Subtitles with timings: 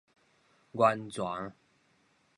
[0.71, 1.53] 源泉